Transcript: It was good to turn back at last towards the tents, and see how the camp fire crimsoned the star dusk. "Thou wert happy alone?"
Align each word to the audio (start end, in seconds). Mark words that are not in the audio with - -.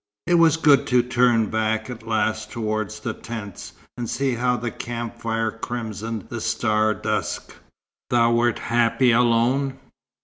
It 0.25 0.33
was 0.39 0.57
good 0.57 0.87
to 0.87 1.03
turn 1.03 1.51
back 1.51 1.87
at 1.87 2.01
last 2.07 2.49
towards 2.51 3.01
the 3.01 3.13
tents, 3.13 3.73
and 3.95 4.09
see 4.09 4.33
how 4.33 4.57
the 4.57 4.71
camp 4.71 5.19
fire 5.21 5.51
crimsoned 5.51 6.27
the 6.29 6.41
star 6.41 6.95
dusk. 6.95 7.55
"Thou 8.09 8.31
wert 8.31 8.57
happy 8.57 9.11
alone?" 9.11 9.77